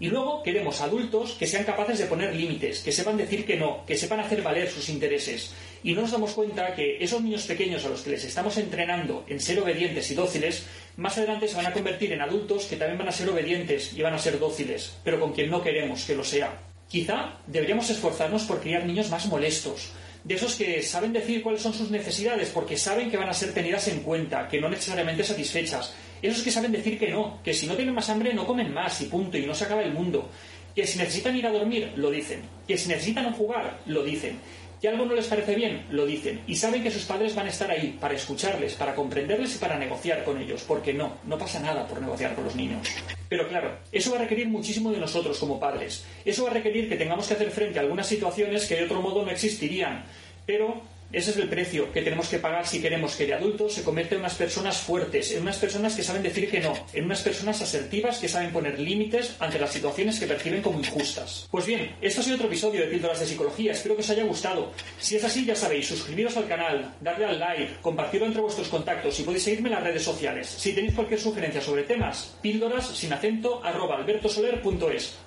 [0.00, 3.84] Y luego queremos adultos que sean capaces de poner límites, que sepan decir que no,
[3.86, 5.54] que sepan hacer valer sus intereses.
[5.84, 9.24] Y no nos damos cuenta que esos niños pequeños a los que les estamos entrenando
[9.28, 10.66] en ser obedientes y dóciles,
[10.96, 14.02] más adelante se van a convertir en adultos que también van a ser obedientes y
[14.02, 16.58] van a ser dóciles, pero con quien no queremos que lo sea.
[16.88, 19.92] Quizá deberíamos esforzarnos por criar niños más molestos,
[20.24, 23.52] de esos que saben decir cuáles son sus necesidades porque saben que van a ser
[23.52, 25.94] tenidas en cuenta, que no necesariamente satisfechas.
[26.22, 29.02] Esos que saben decir que no, que si no tienen más hambre no comen más
[29.02, 30.30] y punto, y no se acaba el mundo.
[30.74, 32.40] Que si necesitan ir a dormir, lo dicen.
[32.66, 34.38] Que si necesitan jugar, lo dicen.
[34.84, 36.42] Que algo no les parece bien, lo dicen.
[36.46, 39.78] Y saben que sus padres van a estar ahí para escucharles, para comprenderles y para
[39.78, 40.62] negociar con ellos.
[40.68, 42.86] Porque no, no pasa nada por negociar con los niños.
[43.30, 46.04] Pero claro, eso va a requerir muchísimo de nosotros como padres.
[46.22, 49.00] Eso va a requerir que tengamos que hacer frente a algunas situaciones que de otro
[49.00, 50.04] modo no existirían.
[50.44, 50.82] Pero
[51.14, 54.16] ese es el precio que tenemos que pagar si queremos que de adultos se conviertan
[54.16, 57.62] en unas personas fuertes, en unas personas que saben decir que no, en unas personas
[57.62, 61.48] asertivas que saben poner límites ante las situaciones que perciben como injustas.
[61.50, 64.24] Pues bien, esto ha sido otro episodio de Píldoras de Psicología, espero que os haya
[64.24, 64.72] gustado.
[64.98, 69.18] Si es así, ya sabéis, suscribiros al canal, darle al like, compartirlo entre vuestros contactos
[69.20, 70.46] y podéis seguirme en las redes sociales.
[70.46, 74.04] Si tenéis cualquier sugerencia sobre temas, píldoras sin acento arroba.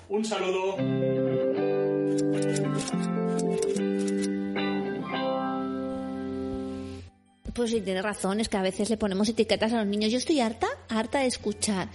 [0.08, 1.77] Un saludo.
[7.58, 10.12] Pues sí, tienes razón, es que a veces le ponemos etiquetas a los niños.
[10.12, 11.88] Yo estoy harta, harta de escuchar.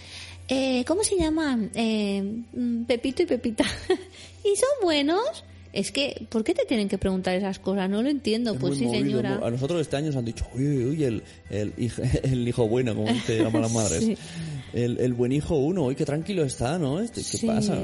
[0.49, 1.71] Eh, ¿Cómo se llaman?
[1.73, 2.21] Eh,
[2.51, 3.63] mm, Pepito y Pepita.
[4.43, 5.45] ¿Y son buenos?
[5.71, 7.89] Es que, ¿por qué te tienen que preguntar esas cosas?
[7.89, 8.51] No lo entiendo.
[8.51, 9.39] Es pues sí, movido, señora.
[9.41, 12.93] A nosotros este año nos han dicho, uy, uy, el, el, hijo, el hijo bueno,
[12.93, 14.03] como te llaman las madres.
[14.03, 14.17] Sí.
[14.73, 16.99] El, el buen hijo uno, uy, qué tranquilo está, ¿no?
[16.99, 17.47] Este, ¿Qué Sí.
[17.47, 17.81] pasa?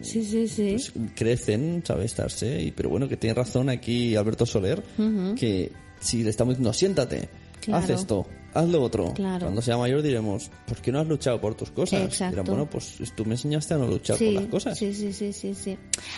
[0.00, 0.70] Sí, sí, sí.
[0.70, 4.82] Pues crecen, sabe estarse, y, pero bueno, que tiene razón aquí Alberto Soler,
[5.36, 7.28] que si le estamos diciendo, siéntate,
[7.60, 7.84] Claro.
[7.84, 9.12] haz esto, haz lo otro.
[9.12, 9.40] Claro.
[9.44, 12.00] Cuando sea mayor diremos, ¿por qué no has luchado por tus cosas?
[12.00, 12.30] Exacto.
[12.40, 14.78] Dirán, bueno, pues tú me enseñaste a no luchar por las cosas.
[14.78, 15.76] Sí, sí, sí, sí, sí.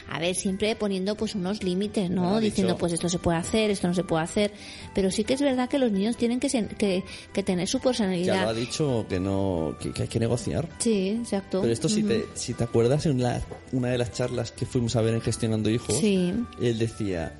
[0.08, 2.38] A ver, siempre poniendo pues unos límites, ¿no?
[2.38, 2.78] Diciendo dicho.
[2.78, 4.52] pues esto se puede hacer, esto no se puede hacer.
[4.94, 7.78] Pero sí que es verdad que los niños tienen que, sen- que, que tener su
[7.78, 8.54] Ya lo ha personalidad.
[8.54, 10.68] dicho que no que, que hay que negociar.
[10.78, 11.60] Sí, exacto.
[11.62, 12.08] Pero esto, si, Ujú.
[12.12, 13.42] te, si te acuerdas, en la-
[13.72, 16.32] una de las charlas que fuimos a ver en Gestionando Hijos, Sí.
[16.60, 17.36] él decía,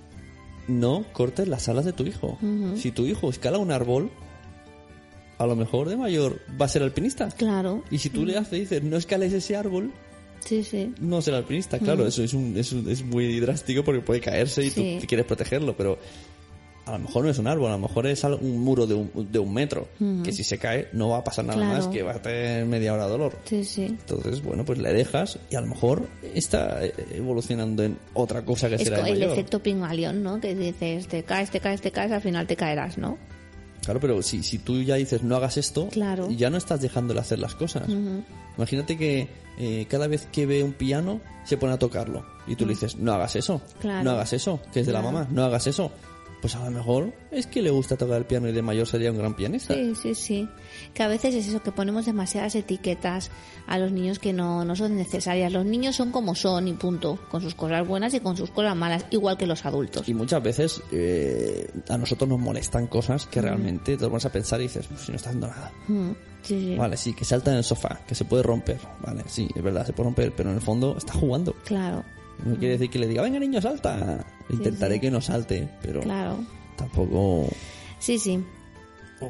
[0.68, 2.38] no cortes las alas de tu hijo.
[2.76, 4.10] Si tu hijo escala un árbol,
[5.38, 7.28] a lo mejor de mayor va a ser alpinista.
[7.30, 7.82] Claro.
[7.90, 9.90] Y si tú le haces, dices, no escales ese árbol,
[10.44, 10.92] Sí, sí.
[11.00, 11.78] no será alpinista.
[11.78, 14.98] Claro, eso es, un, es, un- es muy drástico porque puede caerse y Sí.
[15.00, 15.98] tú quieres protegerlo, pero
[16.86, 19.28] a lo mejor no es un árbol, a lo mejor es un muro de un,
[19.30, 19.86] de un metro,
[20.24, 21.76] que si se cae no va a pasar nada Claro.
[21.76, 23.36] más, que va a tener media hora de dolor.
[23.44, 23.84] Sí, sí.
[23.84, 28.68] Entonces, bueno, pues le dejas y a lo mejor está eh, evolucionando en otra cosa
[28.68, 29.32] que Es será el mayor.
[29.32, 30.40] efecto Pigmalión, ¿no?
[30.40, 33.16] Que dices, te caes, te caes, te caes, al final te caerás, ¿no?
[33.84, 36.30] Claro, pero si, si tú ya dices no hagas esto, Claro.
[36.30, 37.84] ya no estás dejándole hacer las cosas.
[38.56, 42.64] Imagínate que eh, cada vez que ve un piano se pone a tocarlo y tú
[42.66, 44.04] le dices no hagas eso, Claro.
[44.04, 45.90] no hagas eso, que es de la mamá, no hagas eso.
[46.42, 49.12] Pues a lo mejor es que le gusta tocar el piano y de mayor sería
[49.12, 49.74] un gran pianista.
[49.74, 50.48] Sí, sí, sí.
[50.92, 53.30] Que a veces es eso, que ponemos demasiadas etiquetas
[53.68, 55.52] a los niños que no, no son necesarias.
[55.52, 58.74] Los niños son como son y punto, con sus cosas buenas y con sus cosas
[58.74, 60.08] malas, igual que los adultos.
[60.08, 64.58] Y muchas veces eh, a nosotros nos molestan cosas que realmente te vas a pensar
[64.60, 65.72] y dices, pues si no está haciendo nada.
[65.86, 66.10] Mm,
[66.42, 66.74] Sí, sí.
[66.76, 68.78] Vale, sí, que salta en el sofá, que se puede romper.
[69.06, 71.54] Vale, sí, es verdad, se puede romper, pero en el fondo está jugando.
[71.64, 72.02] Claro,
[72.44, 74.24] No quiere decir que le diga, venga niño, salta.
[74.50, 75.00] Intentaré sí.
[75.00, 76.38] que no salte, pero claro.
[76.76, 77.48] tampoco...
[77.98, 78.42] Sí, sí.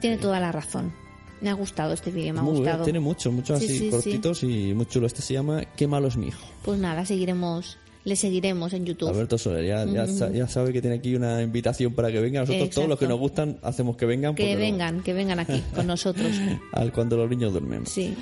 [0.01, 0.93] Tiene toda la razón.
[1.41, 2.85] Me ha gustado este vídeo, me ha Muy bien, gustado.
[2.85, 3.91] tiene mucho, mucho Sí, así sí, sí.
[3.91, 5.07] cortitos y muy chulo.
[5.07, 6.41] Este se llama Qué malo es mi hijo.
[6.65, 9.09] Pues nada, seguiremos, le seguiremos en YouTube.
[9.09, 12.41] Alberto Soler, ya, ya, sa- ya sabe que tiene aquí una invitación para que venga.
[12.41, 14.35] Nosotros todos los que nos gustan hacemos que vengan.
[14.37, 16.31] que no- vengan, que vengan aquí con nosotros.
[16.73, 17.87] al cuando los niños duermen.
[17.87, 18.15] Sí,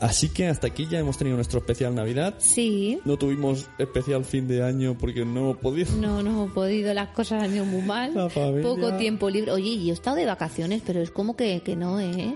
[0.00, 2.34] Así que hasta aquí ya hemos tenido nuestro especial Navidad.
[2.38, 2.98] sí.
[3.04, 5.92] No tuvimos especial fin de año porque no hemos podido.
[5.96, 8.12] No, no hemos podido, las cosas han ido muy mal.
[8.14, 8.62] La familia.
[8.62, 9.52] Poco tiempo libre.
[9.52, 12.34] Oye, y yo he estado de vacaciones, pero es como que, que no, ¿eh?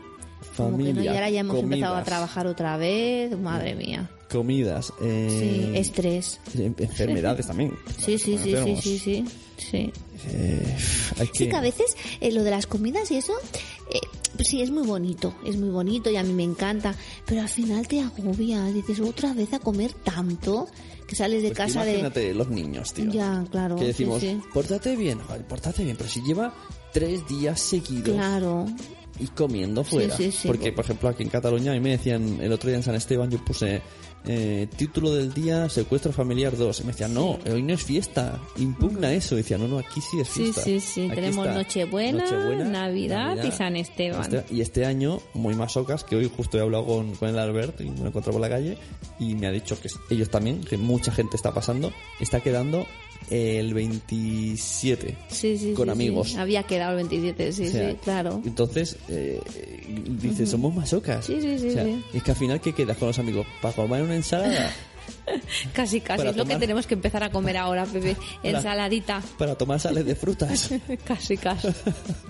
[0.57, 3.37] Como que no, y Familia, ahora ya hemos empezado a trabajar otra vez.
[3.39, 4.09] Madre mía.
[4.31, 5.29] Comidas, eh,
[5.73, 6.39] Sí, estrés.
[6.57, 7.73] enfermedades también.
[7.99, 9.25] Sí, sí, sí, sí, sí, sí.
[9.57, 9.93] Sí,
[10.31, 10.77] Eh,
[11.19, 13.33] hay sí que- que a veces eh, lo de las comidas y eso,
[13.93, 13.99] eh,
[14.45, 16.95] sí, es muy bonito, es muy bonito y a mí me encanta,
[17.27, 20.69] pero al final te agobias, dices otra vez a comer tanto
[21.07, 22.35] que sales de Pues casa de...
[22.35, 23.11] los niños, tío.
[23.11, 24.39] Ya, claro, Que decimos, sí.
[24.53, 26.53] pórtate bien, joder, pórtate bien, pero si lleva
[26.93, 28.67] tres días seguidos Claro,
[29.19, 30.15] y comiendo fuera.
[30.17, 30.31] sí.
[30.47, 32.95] Porque, por ejemplo, aquí en Cataluña, a mí me decían, el otro día en San
[32.95, 33.81] Esteban, yo puse
[34.27, 36.81] eh, título del día, secuestro familiar 2.
[36.81, 39.35] Y me decían, no, hoy no es fiesta, impugna eso.
[39.35, 40.63] Y decía, no, no, aquí sí es Sí, fiesta.
[40.63, 41.07] sí, sí.
[41.07, 44.23] Aquí Tenemos Nochebuena, Navidad y San Esteban.
[44.35, 47.81] Este- y este año, muy masocas, que hoy justo he hablado con, con el Albert
[47.81, 48.77] y me lo encontré por la calle
[49.19, 52.87] y me ha dicho que ellos también, que mucha gente está pasando, está quedando
[53.31, 55.73] el 27 sí, sí.
[55.73, 56.37] con sí, amigos.
[56.37, 58.43] Había quedado el 27, sí, O sea, sí, claro.
[58.45, 59.41] Entonces, eh,
[60.21, 61.25] dice, somos masocas.
[61.27, 61.87] Sí, sí, sí, O sea.
[62.13, 63.47] Es que al final, ¿qué quedas con los amigos?
[63.61, 64.73] ¿Para comer una ensalada?
[65.73, 66.19] Casi, casi.
[66.19, 68.15] para Es lo que tenemos que empezar a comer ahora, Pepe.
[68.43, 69.23] Para- Ensaladita.
[69.39, 70.71] ¿Para tomar sales de frutas?
[71.05, 71.69] casi, casi.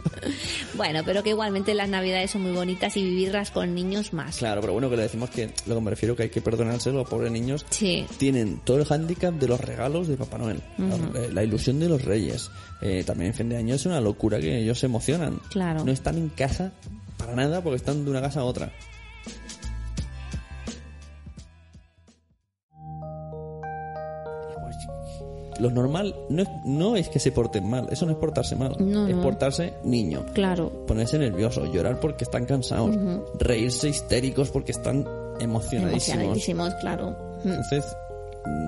[0.74, 4.36] bueno, pero que igualmente las navidades son muy bonitas y vivirlas con niños más.
[4.38, 6.98] Claro, pero bueno, que le decimos que lo que me refiero que hay que perdonárselo,
[6.98, 7.64] los pobres niños.
[7.70, 8.06] Sí.
[8.18, 11.88] Tienen todo el hándicap de los regalos de Papá Noel, la, eh, la ilusión de
[11.88, 12.50] los reyes.
[12.80, 15.40] Eh, también en fin de año es una locura que ellos se emocionan.
[15.50, 15.84] Claro.
[15.84, 16.72] No están en casa
[17.16, 18.72] para nada porque están de una casa a otra.
[25.58, 28.74] Lo normal no es, no es que se porten mal, eso no es portarse mal,
[28.78, 29.22] No, es no.
[29.22, 30.24] portarse niño.
[30.34, 30.70] Claro.
[30.86, 32.96] Ponerse nervioso, llorar porque están cansados,
[33.38, 35.06] reírse histéricos porque están
[35.40, 36.08] emocionadísimos.
[36.20, 37.16] Emocionadísimos, claro.
[37.44, 37.84] Entonces,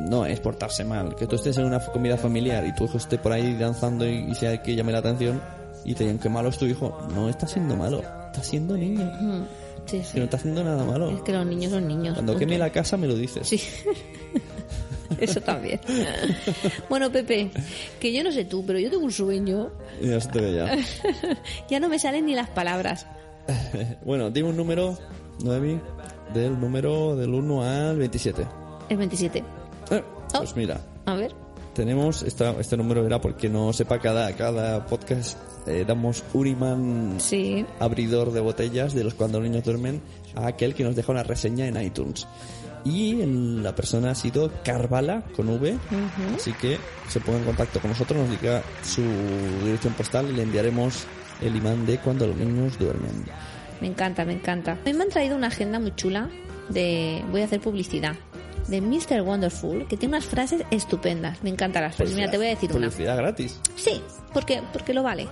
[0.08, 1.14] no es portarse mal.
[1.16, 4.30] Que tú estés en una comida familiar y tu hijo esté por ahí danzando y,
[4.30, 5.40] y sea que llame la atención
[5.84, 6.96] y te digan que malo es tu hijo.
[7.14, 9.10] No está siendo malo, está siendo niño.
[9.90, 10.18] Sí, Que sí.
[10.18, 11.10] no está haciendo nada malo.
[11.10, 12.14] Es que los niños son niños.
[12.14, 12.38] Cuando punto.
[12.46, 13.46] queme la casa me lo dices.
[13.48, 13.60] Sí.
[15.18, 15.80] Eso también.
[16.88, 17.50] bueno, Pepe,
[17.98, 19.70] que yo no sé tú, pero yo tengo un sueño.
[20.00, 20.78] Ya ya.
[21.68, 23.06] Ya no me salen ni las palabras.
[24.04, 24.96] bueno, dime un número,
[25.44, 25.80] Noemi,
[26.32, 28.46] del número del 1 al 27.
[28.88, 29.38] El 27.
[29.38, 29.44] Eh,
[30.32, 30.56] pues Oh.
[30.56, 31.32] mira, A ver.
[31.74, 37.14] tenemos esta, este número era porque no sepa cada, cada podcast eh, damos un imán
[37.18, 37.64] Sí.
[37.78, 40.00] abridor de botellas de los cuando los niños duermen
[40.34, 42.26] a aquel que nos deja una reseña en iTunes.
[42.84, 45.76] Y el- la persona ha sido Carvala con V,
[46.34, 49.02] así que se ponga en contacto con nosotros, nos diga su
[49.64, 51.04] dirección postal y le enviaremos
[51.42, 53.24] el imán de cuando los niños duermen.
[53.82, 54.72] Me encanta, me encanta.
[54.72, 56.30] A mí me han traído una agenda muy chula
[56.70, 57.22] de...
[57.30, 58.14] Voy a hacer publicidad.
[58.68, 59.22] De Mr.
[59.22, 61.42] Wonderful, que tiene unas frases estupendas.
[61.42, 62.14] Me encantan las frases.
[62.14, 62.78] Mira, te voy a decir una.
[62.88, 63.58] Publicidad gratis.
[63.74, 64.00] Sí,
[64.34, 65.26] porque, porque lo vale.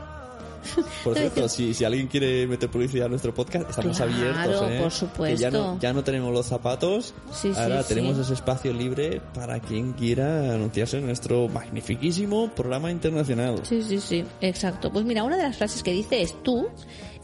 [1.05, 4.71] Por cierto, si, si alguien quiere meter publicidad a nuestro podcast, estamos Claro, abiertos.
[4.71, 4.79] ¿eh?
[4.81, 5.37] por supuesto.
[5.37, 7.95] Que ya no, ya no tenemos los zapatos, Sí, ahora sí.
[7.95, 13.61] tenemos ese espacio libre para quien quiera anunciarse en nuestro magnifiquísimo programa internacional.
[13.65, 14.93] Sí, sí, sí, exacto.
[14.93, 16.69] Pues mira, una de las frases que dice es tú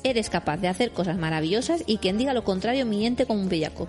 [0.06, 3.88] Eres capaz de hacer cosas maravillosas y quien diga lo contrario miente como un bellaco.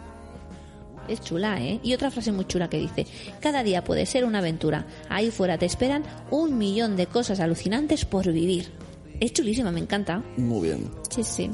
[1.10, 1.82] Es chula, ¿eh?
[1.84, 3.06] Y otra frase muy chula que dice,
[3.42, 4.88] cada día puede ser una aventura.
[5.10, 8.72] Ahí fuera te esperan un millón de cosas alucinantes por vivir.
[9.20, 10.24] Es chulísima, me encanta.
[10.38, 10.90] Muy bien.
[11.10, 11.50] Sí, sí.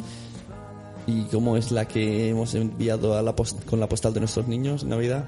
[1.07, 4.47] ¿Y cómo es la que hemos enviado a la post- con la postal de nuestros
[4.47, 5.25] niños en Navidad?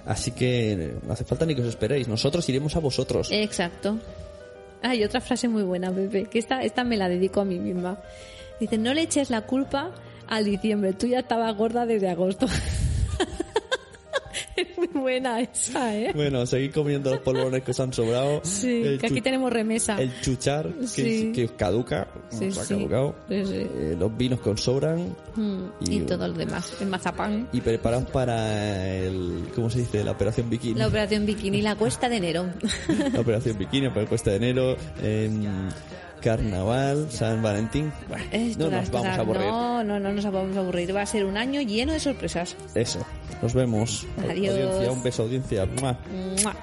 [0.05, 3.29] Así que eh, no hace falta ni que os esperéis, nosotros iremos a vosotros.
[3.31, 3.97] Exacto.
[4.81, 7.97] Hay otra frase muy buena, Pepe, que esta, esta me la dedico a mí misma.
[8.61, 9.91] Dice, no le eches la culpa
[10.27, 12.45] al diciembre, tú ya estabas gorda desde agosto.
[14.55, 16.11] es muy buena esa, ¿eh?
[16.13, 18.39] Bueno, seguid comiendo los polvorones que os han sobrado.
[18.43, 19.99] Sí, El que aquí tenemos remesa.
[19.99, 21.31] El chuchar, que, Sí.
[21.33, 23.15] que caduca, Sí, ha caducado.
[23.27, 23.53] Sí, sí.
[23.55, 25.15] Eh, los vinos que os sobran.
[25.35, 27.49] Mm, y, todo lo demás, el mazapán.
[27.51, 29.45] Y preparaos para el.
[29.55, 30.03] ¿Cómo se dice?
[30.03, 30.75] La operación bikini.
[30.75, 32.45] La operación bikini, la cuesta de enero.
[33.13, 34.75] La operación bikini para el cuesta de enero.
[35.01, 35.69] em,
[36.21, 37.91] carnaval, San Valentín.
[38.07, 38.25] Bueno,
[38.57, 39.47] no nos vamos a aburrir.
[39.47, 40.95] No, no, no nos vamos a aburrir.
[40.95, 42.55] Va a ser un año lleno de sorpresas.
[42.75, 43.05] Eso.
[43.41, 44.05] Nos vemos.
[44.29, 44.55] Adiós.
[44.55, 45.65] Audiencia, un beso, audiencia.
[45.65, 45.97] ¡Mua!
[46.43, 46.55] ¡Mua!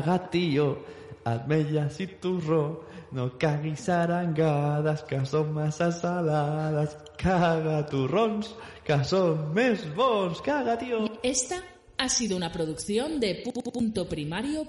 [0.00, 0.78] Cagatío,
[1.24, 9.84] almellas y turro, no caguis arangadas, que son masas saladas, caga turrons, que son més
[9.94, 11.04] bons, caga tío.
[11.22, 11.60] Esta
[11.98, 14.64] ha sido una producción de pu- pu- punto primario.